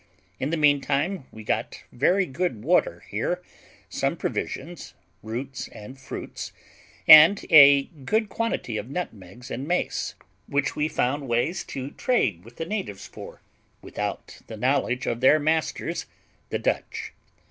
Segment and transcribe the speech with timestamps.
[0.39, 3.39] In the meantime we got very good water here,
[3.87, 6.51] some provisions, roots, and fruits,
[7.07, 10.15] and a good quantity of nutmegs and mace,
[10.47, 13.41] which we found ways to trade with the natives for,
[13.83, 16.07] without the knowledge of their masters,
[16.49, 17.13] the Dutch.